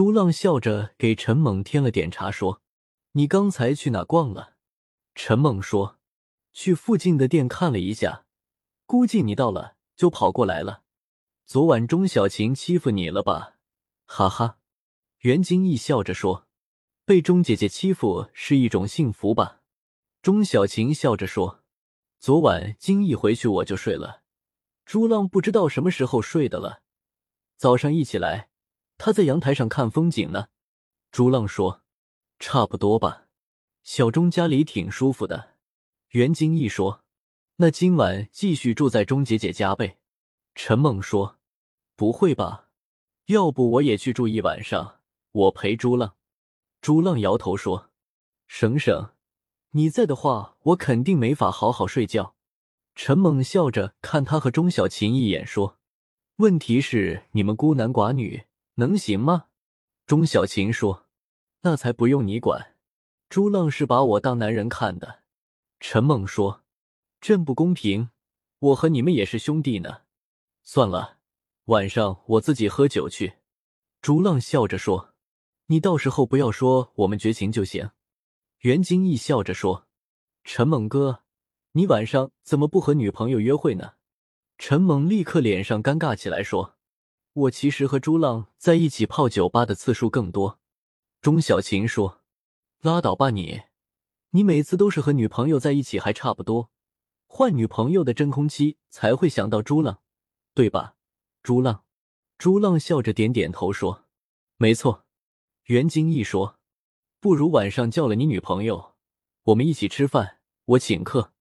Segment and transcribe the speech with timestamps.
[0.00, 2.62] 朱浪笑着给陈猛添了点茶，说
[3.12, 4.54] ：“你刚才去哪逛了？”
[5.14, 5.98] 陈猛说
[6.54, 8.24] ：“去附近的店看了一下，
[8.86, 10.84] 估计你到了就跑过来了。
[11.44, 13.56] 昨晚钟小琴欺负你了吧？”
[14.08, 14.56] 哈哈，
[15.18, 16.48] 袁金义笑着说
[17.04, 19.60] ：“被钟姐姐欺负是一种幸福吧？”
[20.22, 21.62] 钟小琴笑着说
[22.18, 24.22] ：“昨晚金义回去我就睡了，
[24.86, 26.80] 朱浪不知道什么时候睡的了。
[27.58, 28.48] 早上一起来，
[29.02, 30.48] 他在阳台上看风景呢。”
[31.10, 31.82] 朱浪说
[32.38, 33.28] ：“差不多吧，
[33.82, 35.56] 小钟家里挺舒服的。”
[36.12, 37.02] 袁金义说
[37.56, 39.98] ：“那今晚继续住在钟姐姐家呗？”
[40.54, 41.38] 陈猛说
[41.96, 42.68] ：“不会吧。”
[43.26, 46.16] 要不我也去住一晚上，我陪朱浪。
[46.80, 47.90] 朱浪摇头说
[48.48, 49.10] ：“省省，
[49.70, 52.34] 你在的话，我肯定没法好好睡觉。”
[52.96, 55.78] 陈猛笑着看他和钟小琴一眼，说
[56.36, 58.44] ：“问题是你们孤男寡女，
[58.80, 59.46] 能行吗？”
[60.04, 61.06] 钟小琴说
[61.62, 62.74] ：“那才不用你管。”
[63.30, 65.20] 朱浪是把我当男人看的。
[65.78, 66.64] 陈猛说
[67.20, 68.10] ：“真不公平，
[68.58, 70.02] 我和你们也是兄弟呢。
[70.64, 71.18] 算了。”
[71.66, 73.34] 晚上我自己喝酒去。”
[74.02, 75.14] 朱浪笑着说
[75.66, 77.90] ，“你到时候不要说我们绝情就行。”
[78.60, 79.86] 袁金义笑着说
[80.42, 81.22] ：“陈猛哥，
[81.72, 83.92] 你晚上怎么不和女朋友约会呢？”
[84.58, 86.76] 陈猛立刻脸上尴尬起来，说
[87.32, 90.58] ：“我其实和朱浪在一起泡酒吧的次数更多。”
[91.20, 92.22] 钟小琴说
[92.82, 93.62] ：“拉倒吧你，
[94.30, 96.70] 你每次都是和女朋友在一起，还差不多。
[97.26, 100.00] 换女朋友的真空期才会想到朱浪，
[100.54, 100.94] 对吧？”
[101.42, 101.84] 朱浪，
[102.38, 104.06] 朱浪笑着点点头说
[104.56, 105.04] ：“没错。”
[105.64, 106.58] 袁金义说
[107.20, 108.94] ：“不如晚上叫了你女朋友，
[109.44, 111.32] 我们一起吃饭，我请客。”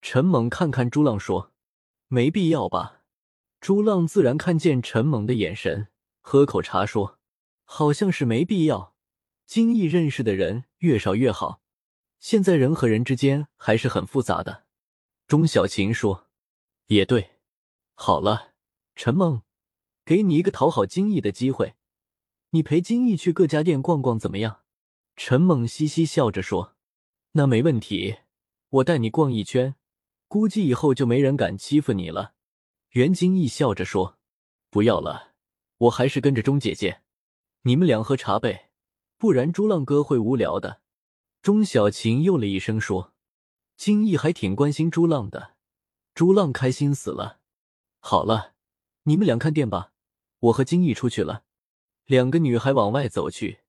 [0.00, 1.52] 陈猛看看朱浪说
[2.08, 2.95] ：“没必要吧？”
[3.66, 5.88] 朱浪自然看见陈猛的眼神，
[6.20, 7.18] 喝口茶说
[7.66, 8.94] ：“好像是没必要。
[9.44, 11.60] 金义认识的人越少越好，
[12.20, 14.66] 现在人和人之间还是很复杂的。”
[15.26, 16.28] 钟小琴说
[16.86, 17.30] ：“也对。”
[17.94, 18.52] 好了。
[18.94, 19.42] 陈梦，
[20.04, 21.74] 给你一个讨好金毅的机会，
[22.50, 24.60] 你陪金毅去各家店逛逛怎么样？
[25.16, 26.76] 陈猛嘻嘻笑着说
[27.34, 28.18] ：“那没问题，
[28.68, 29.74] 我带你逛一圈，
[30.28, 32.34] 估计以后就没人敢欺负你了。”
[32.96, 34.16] 袁金义笑着说
[34.72, 35.34] ：“不要了，
[35.76, 37.02] 我还是跟着钟姐姐，
[37.64, 38.70] 你们俩喝茶呗，
[39.18, 40.80] 不然朱浪哥会无聊的。”
[41.42, 43.12] 钟小琴又了一声说
[43.76, 45.56] ：“金毅还挺关心朱浪的，
[46.14, 47.40] 朱浪开心死了。”
[48.00, 48.54] 好了。
[49.02, 49.92] 你们俩看店吧，
[50.38, 51.44] 我和金毅出去了。
[52.06, 53.60] 两个女孩往外走去，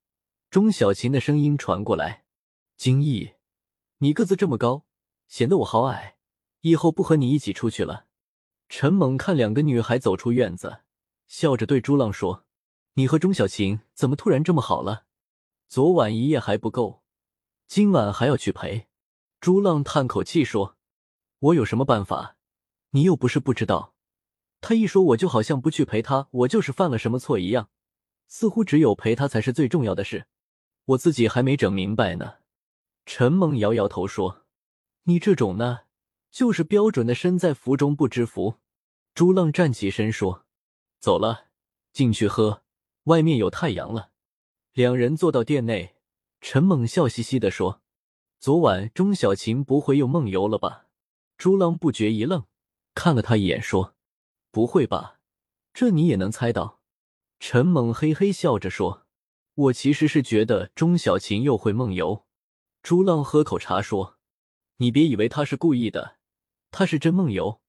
[0.48, 2.24] 钟小琴的声音传过来
[2.78, 3.34] ：“金毅，
[3.98, 4.86] 你个子这么高，
[5.28, 6.16] 显得我好矮，
[6.62, 8.06] 以后不和你一起出去了。”
[8.68, 10.80] 陈猛看两个女孩走出院子，
[11.26, 12.44] 笑着对朱浪说
[12.94, 15.04] ：“你和钟小琴怎么突然这么好了？
[15.68, 17.02] 昨晚一夜还不够，
[17.66, 18.86] 今晚还要去陪？”
[19.40, 20.76] 朱浪叹口气说
[21.40, 22.36] ：“我有什么办法？
[22.90, 23.94] 你又不是不知道。”
[24.60, 27.70] 他一说，我就好像不去陪他，我就是犯了什么错一样，
[28.26, 30.26] 似乎只有陪他才是最重要的事，
[30.84, 32.34] 我自己还没整明白呢。
[33.06, 34.44] 陈猛摇摇头说
[35.04, 35.82] ：“你这种呢，
[36.38, 38.60] 就是标准的身在福中不知福。”
[39.12, 40.46] 朱浪站起身说
[41.00, 41.46] ：“走了，
[41.92, 42.62] 进去喝，
[43.06, 44.12] 外面有太阳了。”
[44.72, 45.96] 两人坐到店内，
[46.40, 47.82] 陈猛笑嘻嘻的说
[48.38, 50.86] ：“昨晚钟小琴不会又梦游了吧？”
[51.36, 52.44] 朱浪不觉一愣，
[52.94, 53.96] 看了他一眼说。
[54.52, 55.18] 不会吧，
[55.74, 56.78] 这你也能猜到？
[57.40, 59.08] 陈猛嘿嘿笑着说
[59.54, 62.24] ：“我其实是觉得钟小琴又会梦游。”
[62.80, 64.18] 朱浪喝口茶说
[64.78, 66.17] ：“你别以为他是故意的，
[66.78, 67.60] 他是真梦游。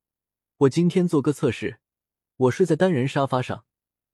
[0.57, 1.79] 我今天做个测试，
[2.37, 3.65] 我睡在单人沙发上，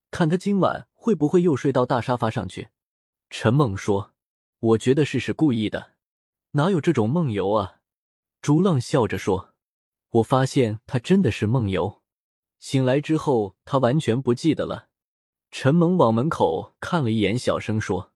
[0.09, 2.69] 看他今晚会不会又睡到大沙发上去。”
[3.29, 4.13] 陈猛说
[4.59, 5.95] ：“我觉得是是故意的，
[6.51, 7.81] 哪有这种梦游啊？”
[8.41, 9.53] 朱浪笑着说
[10.11, 12.01] ：“我发现他真的是梦游。”
[12.59, 14.87] 醒来之后，他完全不记得了。
[15.51, 18.13] 陈猛往门口看了一眼，小声说：“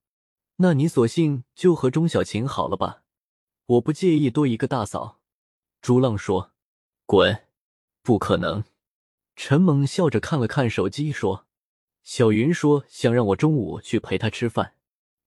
[0.56, 3.02] 那你索性就和钟小琴好了吧，
[3.66, 5.20] 我不介意多一个大嫂。”
[5.82, 6.49] 朱浪说
[7.10, 7.42] ：“滚，
[8.02, 8.62] 不可能。”
[9.34, 11.48] 陈猛笑着看了看手机，说
[12.04, 14.76] ：“小云说想让我中午去陪她吃饭。”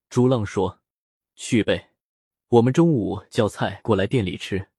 [0.10, 0.80] 朱浪说
[1.36, 1.90] ：“去呗，
[2.48, 4.70] 我们中午叫菜过来店里吃。”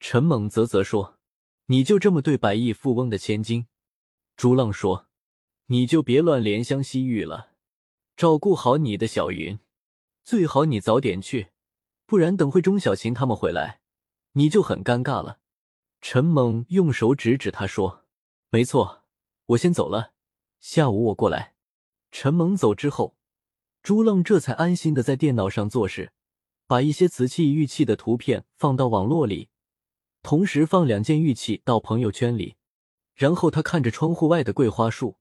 [0.00, 1.18] 陈猛啧啧说。
[1.66, 3.68] 你就这么对百亿富翁的千金？
[4.36, 5.06] 朱浪说
[5.70, 7.52] ：“你就别乱怜香惜玉了，
[8.16, 9.60] 照顾好你的小云，
[10.24, 11.52] 最好你早点去，
[12.06, 13.82] 不然等会钟小琴他们回来，
[14.32, 15.38] 你就很尴尬了。”
[16.00, 18.04] 陈猛用手指指他说
[18.50, 19.04] ：“没错，
[19.46, 20.12] 我先走了，
[20.58, 21.54] 下午我过来。”
[22.10, 23.16] 陈猛走之后，
[23.82, 26.12] 朱浪这才安心的在电脑上做事，
[26.66, 29.50] 把一些瓷器、玉器的图片放到网络里，
[30.22, 32.56] 同时放两件玉器到朋友圈里。
[33.14, 35.18] 然后他看着窗户外的桂花树，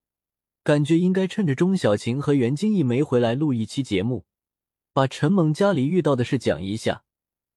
[0.63, 4.25] 感觉应该趁着钟小琴和袁金义没回来录一期节目，
[4.93, 7.03] 把陈猛家里遇到的事讲一下，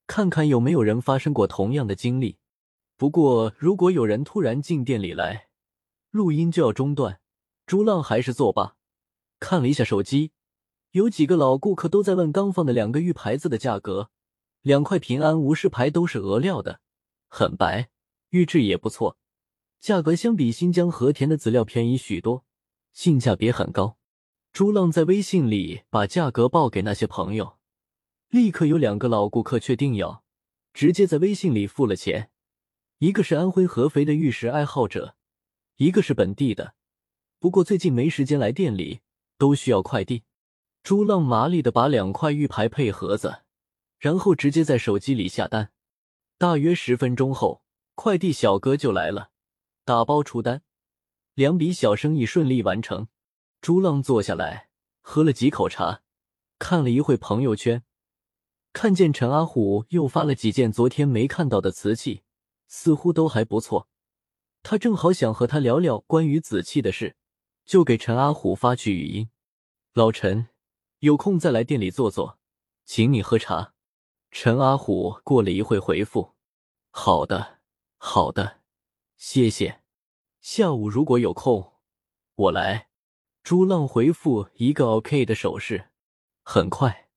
[0.09, 2.39] 看看有没有人发生过同样的经历。
[3.03, 5.49] 不过，如果有人突然进店里来，
[6.13, 7.19] 录音就要中断。
[7.67, 8.77] 朱浪还是作罢，
[9.41, 10.31] 看了一下手机。
[10.93, 14.11] 有几个老顾客都在问刚放的两个玉牌子的价格，
[14.61, 16.79] 两块平安无事牌都是俄料的，
[17.27, 17.89] 很白，
[18.29, 19.17] 玉质也不错，
[19.81, 22.45] 价格相比新疆和田的籽料便宜许多，
[22.93, 23.97] 性价比很高。
[24.53, 27.59] 朱浪在微信里把价格报给那些朋友，
[28.29, 30.23] 立刻有两个老顾客确定要，
[30.73, 32.29] 直接在微信里付了钱。
[33.03, 35.17] 一个是安徽合肥的玉石爱好者，
[35.75, 36.75] 一个是本地的，
[37.41, 39.01] 不过最近没时间来店里，
[39.37, 40.23] 都需要快递。
[40.85, 43.43] 朱浪麻利的把两块玉牌配盒子，
[43.99, 45.73] 然后直接在手机里下单。
[46.39, 47.65] 大约十分钟后，
[47.97, 49.31] 快递小哥就来了，
[49.85, 50.63] 打包出单，
[51.35, 53.09] 两笔小生意顺利完成。
[53.61, 54.69] 朱浪坐下来
[55.01, 56.03] 喝了几口茶，
[56.61, 57.83] 看了一会朋友圈，
[58.73, 62.22] 看见陈阿虎又发了几件昨天没看到的瓷器，
[62.75, 63.87] 似乎都还不错。
[64.63, 67.17] 他正好想和他聊聊关于紫气的事，
[67.67, 69.29] 就给陈阿虎发去语音
[69.93, 70.49] ：“老陈。”
[71.01, 72.39] 有空再来店里坐坐，
[72.87, 73.75] 请你喝茶。
[74.31, 76.33] 陈阿虎过了一会回复
[76.91, 77.59] ：“好的，
[77.99, 78.61] 好的，
[79.19, 79.83] 谢谢。
[80.41, 81.75] 下午如果有空，
[82.37, 82.89] 我来。”
[83.45, 85.91] 朱浪回复一个 OK 的手势。
[86.43, 87.11] 很快，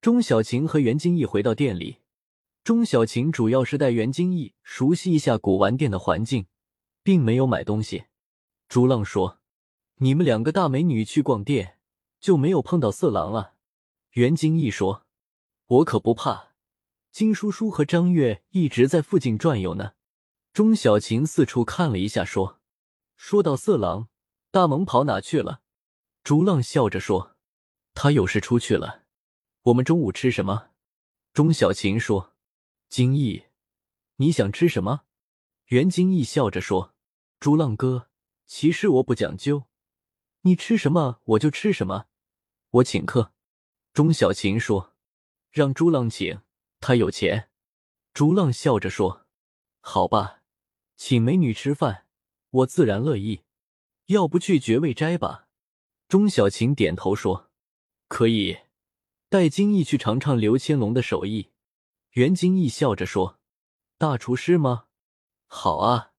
[0.00, 2.01] 钟小晴和袁金义回到店里。
[2.64, 6.46] 钟小晴主要是带袁金义熟悉一下古玩店的环境，
[7.02, 8.04] 并没有买东西。
[8.68, 9.40] 朱浪说
[9.98, 11.78] ：“你们两个大美女去逛店。”
[12.22, 13.54] 就没有碰到色狼了。
[14.10, 15.04] 袁金义说
[15.66, 16.52] ：“我可不怕，
[17.10, 19.94] 金叔叔和张月一直在附近转悠呢。”
[20.54, 22.60] 钟小琴四处看了一下，说
[23.18, 24.08] ：“说到色狼，
[24.52, 25.62] 大萌跑哪去了？”
[26.22, 27.34] 朱浪笑着说
[27.92, 29.02] ：“他有事出去了。”
[29.62, 30.68] 我们中午吃什么？
[31.32, 32.31] 钟小琴说
[32.92, 33.44] ：“金毅，
[34.16, 35.04] 你想吃什么？”
[35.68, 36.92] 袁金毅笑着说
[37.40, 38.10] ：“朱浪哥，
[38.44, 39.64] 其实我不讲究，
[40.42, 42.04] 你吃什么我就吃什么。”
[42.68, 43.32] 我请客，
[43.94, 44.92] 钟小琴说
[45.50, 46.42] ：“让朱浪请，
[46.80, 47.48] 他有钱。”
[48.12, 49.26] 朱浪笑着说
[49.80, 50.42] ：“好吧，
[50.98, 52.04] 请美女吃饭，
[52.50, 53.44] 我自然乐意。
[54.08, 55.48] 要不去绝味斋吧？”
[56.08, 57.50] 钟小琴点头说
[58.08, 58.58] ：“可以，
[59.30, 61.48] 带金毅去尝尝刘千龙的手艺。”
[62.12, 63.38] 袁金义笑着说
[63.96, 64.84] ：“大厨师吗？
[65.46, 66.11] 好啊。”